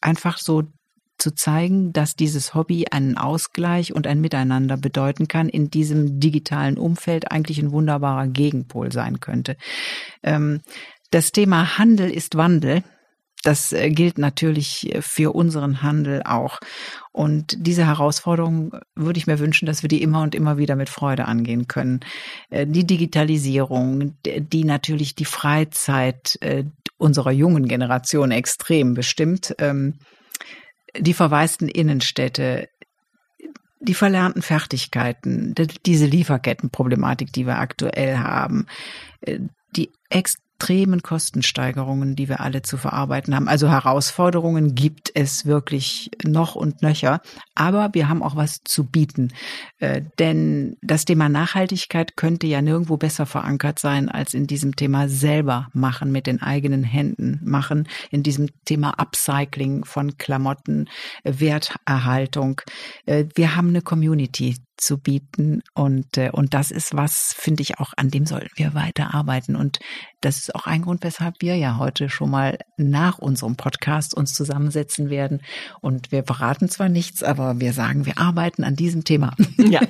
[0.02, 0.64] einfach so
[1.20, 6.78] zu zeigen, dass dieses Hobby einen Ausgleich und ein Miteinander bedeuten kann, in diesem digitalen
[6.78, 9.58] Umfeld eigentlich ein wunderbarer Gegenpol sein könnte.
[10.24, 10.62] Ähm,
[11.12, 12.84] das Thema Handel ist Wandel.
[13.44, 16.60] Das äh, gilt natürlich für unseren Handel auch.
[17.12, 20.90] Und diese Herausforderung würde ich mir wünschen, dass wir die immer und immer wieder mit
[20.90, 22.02] Freude angehen können.
[22.50, 26.66] Äh, die Digitalisierung, die natürlich die Freizeit äh,
[26.98, 30.00] unserer jungen Generation extrem bestimmt, ähm,
[30.98, 32.70] die verwaisten Innenstädte,
[33.80, 38.68] die verlernten Fertigkeiten, diese Lieferkettenproblematik, die wir aktuell haben,
[39.76, 43.48] die ex extremen Kostensteigerungen, die wir alle zu verarbeiten haben.
[43.48, 47.22] Also Herausforderungen gibt es wirklich noch und nöcher.
[47.56, 49.30] Aber wir haben auch was zu bieten.
[49.80, 55.08] Äh, denn das Thema Nachhaltigkeit könnte ja nirgendwo besser verankert sein als in diesem Thema
[55.08, 60.90] selber machen, mit den eigenen Händen machen, in diesem Thema Upcycling von Klamotten,
[61.24, 62.62] Werterhaltung.
[63.06, 65.62] Äh, wir haben eine Community, zu bieten.
[65.74, 69.56] Und, äh, und das ist was, finde ich auch, an dem sollten wir weiterarbeiten.
[69.56, 69.80] Und
[70.22, 74.34] das ist auch ein Grund, weshalb wir ja heute schon mal nach unserem Podcast uns
[74.34, 75.42] zusammensetzen werden.
[75.82, 79.36] Und wir verraten zwar nichts, aber wir sagen, wir arbeiten an diesem Thema.
[79.58, 79.82] Ja.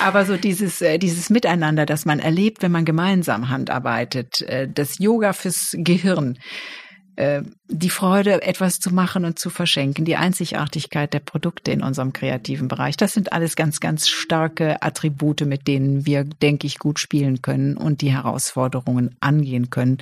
[0.00, 4.98] Aber so dieses, äh, dieses Miteinander, das man erlebt, wenn man gemeinsam handarbeitet, äh, das
[4.98, 6.38] Yoga fürs Gehirn,
[7.16, 12.12] äh, die Freude, etwas zu machen und zu verschenken, die Einzigartigkeit der Produkte in unserem
[12.12, 12.96] kreativen Bereich.
[12.96, 17.76] Das sind alles ganz, ganz starke Attribute, mit denen wir, denke ich, gut spielen können
[17.76, 19.98] und die Herausforderungen angehen können,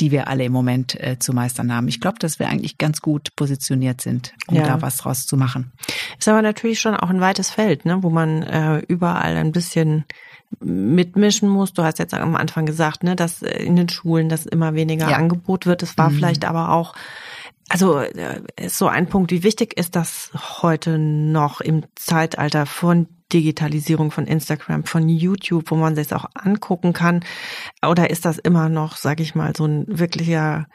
[0.00, 1.88] die wir alle im Moment äh, zu meistern haben.
[1.88, 4.66] Ich glaube, dass wir eigentlich ganz gut positioniert sind, um ja.
[4.66, 5.72] da was draus zu machen.
[6.18, 10.04] Ist aber natürlich schon auch ein weites Feld, ne, wo man äh, überall ein bisschen
[10.60, 11.72] mitmischen muss.
[11.72, 15.16] Du hast jetzt am Anfang gesagt, ne, dass in den Schulen das immer weniger ja.
[15.16, 15.82] Angebot wird.
[15.82, 16.16] Es war mhm.
[16.16, 16.94] vielleicht aber auch
[17.68, 20.30] also äh, ist so ein Punkt, wie wichtig ist das
[20.62, 26.92] heute noch im Zeitalter von Digitalisierung von Instagram, von YouTube, wo man sich auch angucken
[26.92, 27.24] kann?
[27.84, 30.66] Oder ist das immer noch, sage ich mal, so ein wirklicher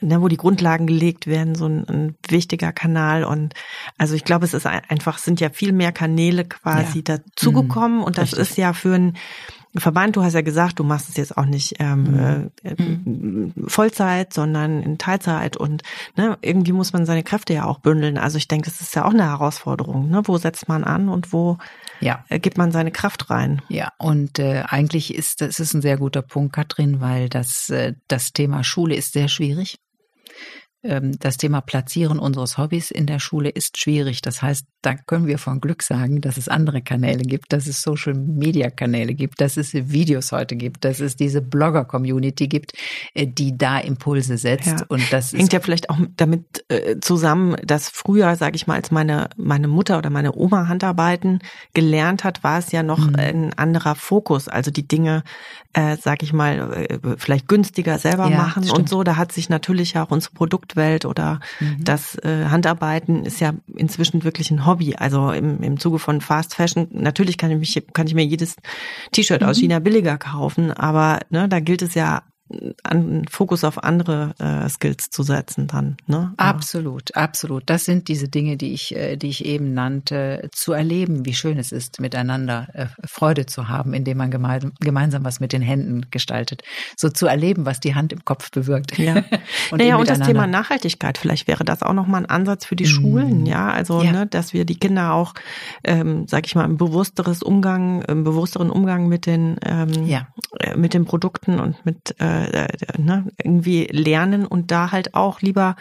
[0.00, 3.24] ne, wo die Grundlagen gelegt werden, so ein, ein, wichtiger Kanal.
[3.24, 3.54] Und
[3.98, 7.16] also ich glaube, es ist einfach, sind ja viel mehr Kanäle quasi ja.
[7.16, 7.98] dazugekommen.
[7.98, 8.04] Mhm.
[8.04, 8.50] Und das Richtig.
[8.50, 9.16] ist ja für ein
[9.76, 12.50] Verband, du hast ja gesagt, du machst es jetzt auch nicht ähm, mhm.
[12.64, 13.54] äh, mhm.
[13.68, 15.82] Vollzeit, sondern in Teilzeit und
[16.16, 18.18] ne, irgendwie muss man seine Kräfte ja auch bündeln.
[18.18, 20.08] Also ich denke, das ist ja auch eine Herausforderung.
[20.10, 20.22] Ne?
[20.24, 21.58] Wo setzt man an und wo
[22.00, 22.24] ja.
[22.28, 23.62] äh, gibt man seine Kraft rein?
[23.68, 27.94] Ja, und äh, eigentlich ist das ist ein sehr guter Punkt, Katrin, weil das, äh,
[28.08, 29.78] das Thema Schule ist sehr schwierig.
[30.82, 34.22] Ähm, das Thema Platzieren unseres Hobbys in der Schule ist schwierig.
[34.22, 37.82] Das heißt, da können wir von Glück sagen, dass es andere Kanäle gibt, dass es
[37.82, 42.72] Social Media Kanäle gibt, dass es Videos heute gibt, dass es diese Blogger Community gibt,
[43.14, 44.66] äh, die da Impulse setzt.
[44.80, 44.86] Ja.
[44.88, 48.90] Und das hängt ja vielleicht auch damit äh, zusammen, dass früher, sage ich mal, als
[48.90, 51.40] meine meine Mutter oder meine Oma Handarbeiten
[51.74, 53.16] gelernt hat, war es ja noch mhm.
[53.16, 54.48] ein anderer Fokus.
[54.48, 55.24] Also die Dinge,
[55.72, 58.78] äh, sage ich mal, äh, vielleicht günstiger selber ja, machen stimmt.
[58.78, 59.02] und so.
[59.02, 61.84] Da hat sich natürlich auch unsere Produktwelt oder mhm.
[61.84, 64.69] das äh, Handarbeiten ist ja inzwischen wirklich ein Hobby.
[64.98, 68.56] Also im, im Zuge von Fast Fashion, natürlich kann ich mich, kann ich mir jedes
[69.12, 69.48] T-Shirt mhm.
[69.48, 72.22] aus China billiger kaufen, aber ne, da gilt es ja
[72.82, 75.96] an Fokus auf andere äh, Skills zu setzen dann.
[76.06, 76.32] Ne?
[76.36, 77.64] Absolut, absolut.
[77.66, 81.58] Das sind diese Dinge, die ich, äh, die ich eben nannte, zu erleben, wie schön
[81.58, 86.06] es ist, miteinander äh, Freude zu haben, indem man gemeinsam, gemeinsam was mit den Händen
[86.10, 86.62] gestaltet.
[86.96, 88.98] So zu erleben, was die Hand im Kopf bewirkt.
[88.98, 89.16] Ja.
[89.70, 92.84] und, naja, und das Thema Nachhaltigkeit, vielleicht wäre das auch nochmal ein Ansatz für die
[92.84, 92.88] mm.
[92.88, 93.70] Schulen, ja.
[93.70, 94.12] Also, ja.
[94.12, 95.34] Ne, dass wir die Kinder auch,
[95.84, 100.28] ähm, sag ich mal, ein bewussteres Umgang, einen bewussteren Umgang mit den ähm, ja.
[100.58, 105.40] Äh, mit den Produkten und mit äh, äh, ne, irgendwie lernen und da halt auch
[105.40, 105.76] lieber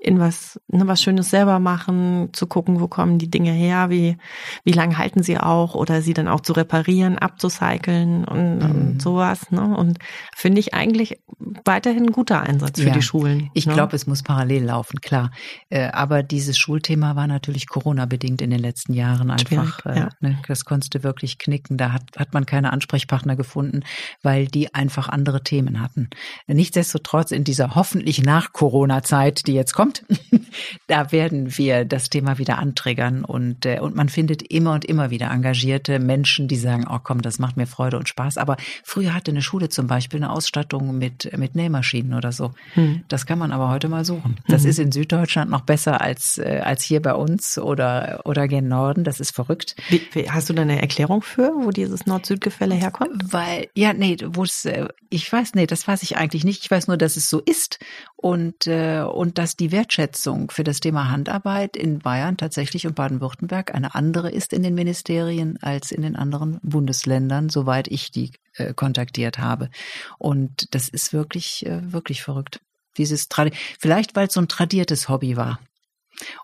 [0.00, 4.16] in was, ne, was Schönes selber machen, zu gucken, wo kommen die Dinge her, wie,
[4.64, 8.70] wie lange halten sie auch oder sie dann auch zu reparieren, abzucyceln und, mhm.
[8.70, 9.50] und sowas.
[9.50, 9.76] Ne?
[9.76, 9.98] Und
[10.34, 11.20] finde ich eigentlich
[11.66, 12.94] weiterhin ein guter Einsatz für ja.
[12.94, 13.50] die Schulen.
[13.52, 13.74] Ich ne?
[13.74, 15.32] glaube, es muss parallel laufen, klar.
[15.68, 20.08] Äh, aber dieses Schulthema war natürlich Corona-bedingt in den letzten Jahren einfach, äh, ja.
[20.20, 21.76] ne, das konntest du wirklich knicken.
[21.76, 23.82] Da hat, hat man keine Ansprechpartner gefunden,
[24.22, 26.08] weil die einfach andere Themen hatten.
[26.46, 30.04] Nichtsdestotrotz in dieser hoffentlich nach Corona-Zeit, die jetzt kommt, kommt,
[30.86, 35.10] da werden wir das Thema wieder antriggern und, äh, und man findet immer und immer
[35.10, 38.38] wieder engagierte Menschen, die sagen, oh komm, das macht mir Freude und Spaß.
[38.38, 42.52] Aber früher hatte eine Schule zum Beispiel eine Ausstattung mit, mit Nähmaschinen oder so.
[42.74, 43.02] Hm.
[43.08, 44.36] Das kann man aber heute mal suchen.
[44.48, 44.70] Das hm.
[44.70, 49.04] ist in Süddeutschland noch besser als, äh, als hier bei uns oder, oder gen Norden.
[49.04, 49.76] Das ist verrückt.
[49.88, 53.32] Wie, wie, hast du da eine Erklärung für, wo dieses Nord-Süd-Gefälle herkommt?
[53.32, 56.64] Weil, ja, nee, wo es, äh, ich weiß, nee, das weiß ich eigentlich nicht.
[56.64, 57.78] Ich weiß nur, dass es so ist
[58.16, 63.74] und, äh, und dass die Wertschätzung für das Thema Handarbeit in Bayern tatsächlich und Baden-Württemberg
[63.74, 68.74] eine andere ist in den Ministerien als in den anderen Bundesländern, soweit ich die äh,
[68.74, 69.70] kontaktiert habe.
[70.18, 72.60] Und das ist wirklich, äh, wirklich verrückt.
[72.98, 75.60] Dieses Tradi vielleicht weil es so ein tradiertes Hobby war.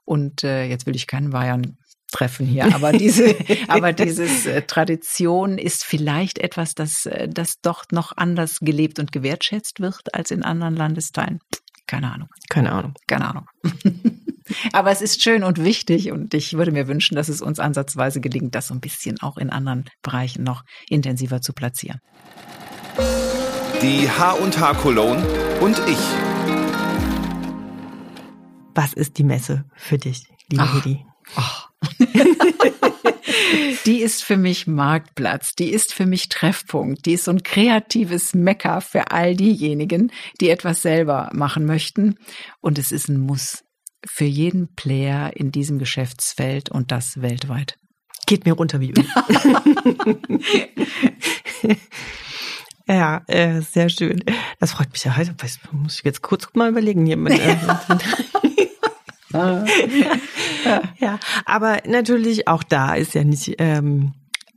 [0.07, 1.77] Und äh, jetzt will ich keinen Bayern
[2.13, 3.37] treffen hier, aber diese,
[3.69, 9.13] aber dieses äh, Tradition ist vielleicht etwas, das, äh, das doch noch anders gelebt und
[9.13, 11.41] gewertschätzt wird als in anderen Landesteilen.
[11.87, 12.29] Keine Ahnung.
[12.49, 12.95] Keine Ahnung.
[13.07, 13.47] Keine Ahnung.
[14.73, 18.21] Aber es ist schön und wichtig und ich würde mir wünschen, dass es uns ansatzweise
[18.21, 22.01] gelingt, das so ein bisschen auch in anderen Bereichen noch intensiver zu platzieren.
[23.83, 25.25] Die H und H Cologne
[25.61, 25.99] und ich.
[28.75, 31.05] Was ist die Messe für dich, liebe Ach, Hedi?
[33.85, 38.35] Die ist für mich Marktplatz, die ist für mich Treffpunkt, die ist so ein kreatives
[38.35, 42.17] Mecker für all diejenigen, die etwas selber machen möchten.
[42.61, 43.65] Und es ist ein Muss
[44.05, 47.79] für jeden Player in diesem Geschäftsfeld und das weltweit.
[48.27, 49.05] Geht mir runter wie Öl.
[52.89, 54.25] ja, äh, sehr schön.
[54.59, 55.17] Das freut mich ja.
[55.17, 55.35] heute.
[55.73, 57.07] muss ich jetzt kurz mal überlegen.
[57.07, 57.57] Hier mit, äh,
[60.99, 64.13] ja, aber natürlich auch da ist ja nicht ähm,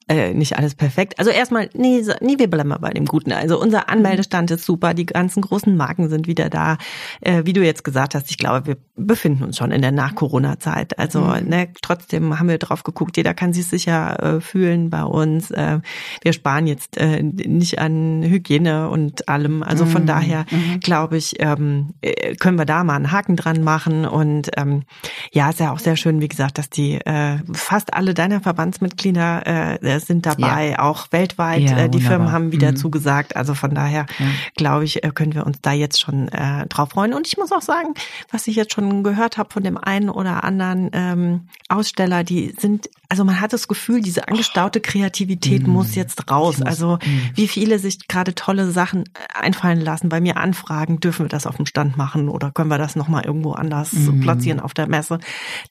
[0.09, 1.19] äh, nicht alles perfekt.
[1.19, 3.31] Also erstmal, nee, nee, wir bleiben mal bei dem Guten.
[3.31, 6.77] Also unser Anmeldestand ist super, die ganzen großen Marken sind wieder da.
[7.21, 10.97] Äh, wie du jetzt gesagt hast, ich glaube, wir befinden uns schon in der Nach-Corona-Zeit.
[10.97, 11.47] Also mhm.
[11.47, 15.51] ne, trotzdem haben wir drauf geguckt, jeder kann sich sicher äh, fühlen bei uns.
[15.51, 15.79] Äh,
[16.23, 19.61] wir sparen jetzt äh, nicht an Hygiene und allem.
[19.61, 20.07] Also von mhm.
[20.07, 20.79] daher mhm.
[20.79, 24.05] glaube ich, ähm, äh, können wir da mal einen Haken dran machen.
[24.05, 24.83] Und ähm,
[25.31, 29.45] ja, ist ja auch sehr schön, wie gesagt, dass die äh, fast alle deiner Verbandsmitglieder
[29.45, 30.79] äh, sind dabei, ja.
[30.79, 31.61] auch weltweit.
[31.61, 32.75] Ja, äh, die Firmen haben wieder mhm.
[32.75, 33.35] zugesagt.
[33.35, 34.25] Also von daher ja.
[34.55, 37.13] glaube ich, äh, können wir uns da jetzt schon äh, drauf freuen.
[37.13, 37.93] Und ich muss auch sagen,
[38.31, 42.89] was ich jetzt schon gehört habe von dem einen oder anderen ähm, Aussteller, die sind,
[43.09, 45.71] also man hat das Gefühl, diese angestaute Kreativität mm.
[45.71, 46.59] muss jetzt raus.
[46.59, 47.31] Muss, also mm.
[47.35, 51.47] wie viele sich gerade tolle Sachen äh, einfallen lassen, bei mir anfragen, dürfen wir das
[51.47, 54.21] auf dem Stand machen oder können wir das nochmal irgendwo anders mm.
[54.21, 55.17] platzieren auf der Messe?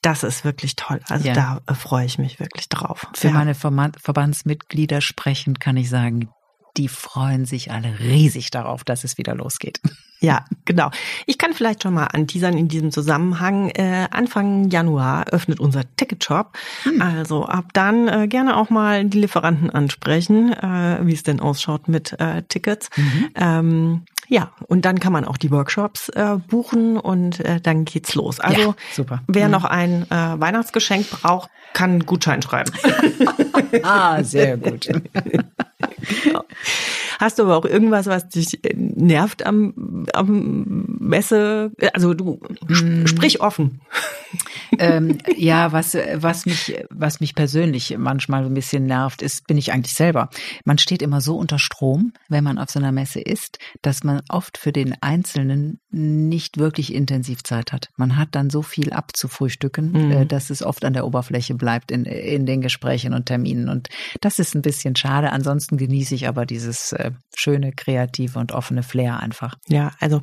[0.01, 0.99] Das ist wirklich toll.
[1.07, 3.07] Also da äh, freue ich mich wirklich drauf.
[3.13, 6.29] Für meine Verband Verbandsmitglieder sprechend kann ich sagen,
[6.79, 9.79] die freuen sich alle riesig darauf, dass es wieder losgeht.
[10.21, 10.91] Ja, genau.
[11.27, 13.69] Ich kann vielleicht schon mal anteasern in diesem Zusammenhang.
[13.69, 16.57] Äh, Anfang Januar öffnet unser Ticketshop.
[16.83, 17.01] Hm.
[17.01, 21.87] Also ab dann äh, gerne auch mal die Lieferanten ansprechen, äh, wie es denn ausschaut
[21.87, 22.89] mit äh, Tickets.
[22.97, 23.29] Mhm.
[23.35, 28.13] Ähm, ja, und dann kann man auch die Workshops äh, buchen und äh, dann geht's
[28.13, 28.41] los.
[28.41, 29.23] Also ja, super.
[29.27, 29.51] wer mhm.
[29.51, 32.73] noch ein äh, Weihnachtsgeschenk braucht, kann einen Gutschein schreiben.
[33.83, 34.89] ah, sehr gut.
[36.05, 36.45] 哎 呦
[37.19, 41.71] Hast du aber auch irgendwas, was dich äh, nervt am, am Messe?
[41.93, 43.07] Also du mm.
[43.07, 43.81] sprich offen.
[44.77, 49.73] Ähm, ja, was, was mich, was mich persönlich manchmal ein bisschen nervt, ist, bin ich
[49.73, 50.29] eigentlich selber.
[50.63, 54.21] Man steht immer so unter Strom, wenn man auf so einer Messe ist, dass man
[54.29, 57.89] oft für den Einzelnen nicht wirklich intensiv Zeit hat.
[57.97, 60.11] Man hat dann so viel abzufrühstücken, mhm.
[60.11, 63.67] äh, dass es oft an der Oberfläche bleibt in, in den Gesprächen und Terminen.
[63.67, 63.89] Und
[64.21, 65.33] das ist ein bisschen schade.
[65.33, 69.55] Ansonsten genieße ich aber dieses äh, schöne, kreative und offene Flair einfach.
[69.67, 70.21] Ja, also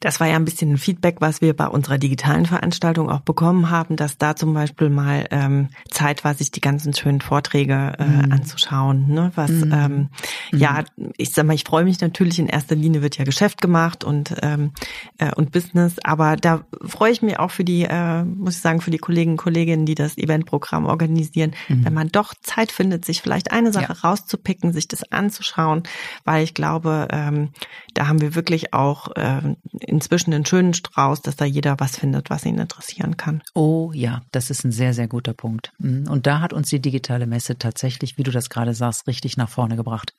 [0.00, 3.70] das war ja ein bisschen ein Feedback, was wir bei unserer digitalen Veranstaltung auch bekommen
[3.70, 8.04] haben, dass da zum Beispiel mal ähm, Zeit war, sich die ganzen schönen Vorträge äh,
[8.04, 8.32] mhm.
[8.32, 9.08] anzuschauen.
[9.08, 9.32] Ne?
[9.34, 9.72] Was mhm.
[9.72, 10.08] ähm,
[10.52, 10.84] ja,
[11.16, 14.34] ich sag mal, ich freue mich natürlich in erster Linie wird ja Geschäft gemacht und
[14.42, 14.72] ähm,
[15.18, 18.80] äh, und Business, aber da freue ich mich auch für die, äh, muss ich sagen,
[18.80, 21.84] für die Kollegen und Kolleginnen, die das Eventprogramm organisieren, mhm.
[21.84, 24.08] wenn man doch Zeit findet, sich vielleicht eine Sache ja.
[24.08, 25.82] rauszupicken, sich das anzuschauen,
[26.24, 27.50] weil ich glaube, ähm,
[27.94, 32.30] da haben wir wirklich auch äh, inzwischen einen schönen Strauß, dass da jeder was findet,
[32.30, 33.42] was ihn interessieren kann.
[33.54, 35.72] Oh ja, das ist ein sehr, sehr guter Punkt.
[35.78, 36.08] Mhm.
[36.08, 39.48] Und da hat uns die digitale Messe tatsächlich, wie du das gerade sagst, richtig nach
[39.48, 40.14] vorne gebracht.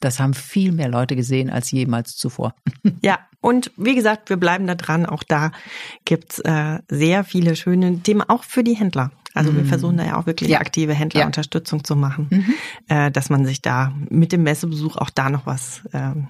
[0.00, 2.54] Das haben viel mehr Leute gesehen als jemals zuvor.
[3.04, 5.06] Ja, und wie gesagt, wir bleiben da dran.
[5.06, 5.50] Auch da
[6.04, 9.10] gibt's äh, sehr viele schöne Themen, auch für die Händler.
[9.34, 9.58] Also mhm.
[9.58, 10.60] wir versuchen da ja auch wirklich ja.
[10.60, 11.84] aktive Händlerunterstützung ja.
[11.84, 12.54] zu machen, mhm.
[12.88, 16.28] äh, dass man sich da mit dem Messebesuch auch da noch was ähm,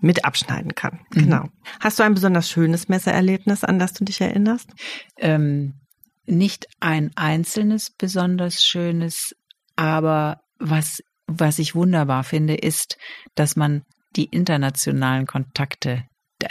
[0.00, 1.00] mit abschneiden kann.
[1.14, 1.20] Mhm.
[1.20, 1.44] Genau.
[1.80, 4.70] Hast du ein besonders schönes Messeerlebnis, an das du dich erinnerst?
[5.18, 5.74] Ähm,
[6.26, 9.34] nicht ein einzelnes besonders schönes,
[9.76, 12.98] aber was, was ich wunderbar finde, ist,
[13.34, 13.82] dass man
[14.16, 16.04] die internationalen Kontakte,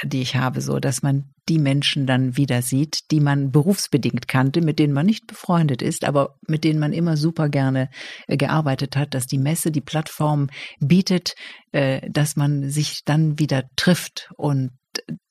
[0.04, 4.62] die ich habe, so, dass man die Menschen dann wieder sieht, die man berufsbedingt kannte,
[4.62, 7.90] mit denen man nicht befreundet ist, aber mit denen man immer super gerne
[8.28, 11.36] äh, gearbeitet hat, dass die Messe, die Plattform bietet,
[11.72, 14.72] äh, dass man sich dann wieder trifft und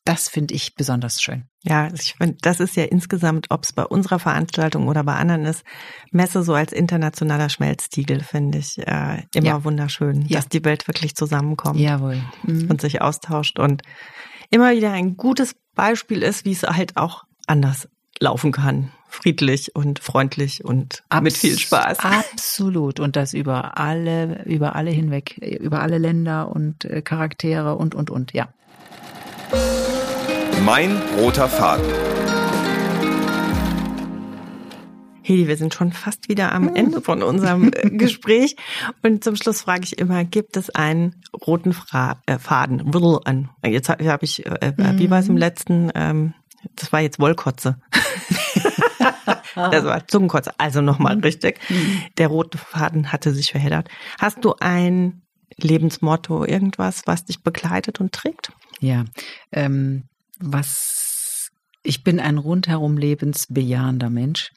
[0.04, 1.44] das finde ich besonders schön.
[1.62, 5.44] Ja, ich finde, das ist ja insgesamt, ob es bei unserer Veranstaltung oder bei anderen
[5.44, 5.62] ist,
[6.10, 9.64] Messe so als internationaler Schmelztiegel, finde ich äh, immer ja.
[9.64, 10.38] wunderschön, ja.
[10.38, 12.22] dass die Welt wirklich zusammenkommt Jawohl.
[12.44, 12.70] Mhm.
[12.70, 13.82] und sich austauscht und
[14.50, 17.88] immer wieder ein gutes Beispiel ist, wie es halt auch anders
[18.18, 18.92] laufen kann.
[19.08, 21.98] Friedlich und freundlich und Abs mit viel Spaß.
[22.00, 23.00] Absolut.
[23.00, 28.10] Und das über alle, über alle hinweg, über alle Länder und äh, Charaktere und, und,
[28.10, 28.48] und, ja.
[30.64, 32.09] Mein roter Faden.
[35.30, 38.56] Hedi, wir sind schon fast wieder am Ende von unserem äh, Gespräch.
[39.04, 42.90] Und zum Schluss frage ich immer, gibt es einen roten Fra äh, Faden?
[43.64, 45.38] Jetzt habe hab ich, äh, wie war es im mhm.
[45.38, 45.92] letzten?
[45.94, 46.34] Ähm,
[46.74, 47.80] das war jetzt Wollkotze.
[49.54, 50.50] das war Zungenkotze.
[50.58, 51.22] Also nochmal mhm.
[51.22, 51.60] richtig.
[51.68, 52.02] Mhm.
[52.18, 53.88] Der rote Faden hatte sich verheddert.
[54.18, 55.22] Hast du ein
[55.56, 58.50] Lebensmotto, irgendwas, was dich begleitet und trägt?
[58.80, 59.04] Ja,
[59.52, 60.08] ähm,
[60.40, 61.09] was
[61.82, 64.52] ich bin ein rundherum lebensbejahender Mensch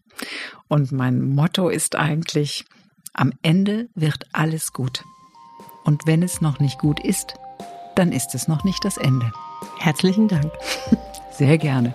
[0.67, 2.65] und mein Motto ist eigentlich,
[3.13, 5.03] am Ende wird alles gut.
[5.84, 7.36] Und wenn es noch nicht gut ist,
[7.95, 9.32] dann ist es noch nicht das Ende.
[9.80, 10.51] Herzlichen Dank.
[11.32, 11.93] Sehr gerne.